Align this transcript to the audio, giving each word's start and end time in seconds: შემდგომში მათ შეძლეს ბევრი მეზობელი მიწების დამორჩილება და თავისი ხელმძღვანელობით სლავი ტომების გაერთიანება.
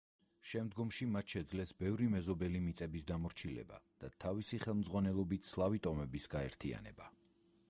შემდგომში 0.51 1.07
მათ 1.15 1.33
შეძლეს 1.35 1.73
ბევრი 1.83 2.07
მეზობელი 2.15 2.63
მიწების 2.69 3.07
დამორჩილება 3.13 3.79
და 4.05 4.11
თავისი 4.27 4.63
ხელმძღვანელობით 4.67 5.53
სლავი 5.55 5.87
ტომების 5.89 6.31
გაერთიანება. 6.37 7.17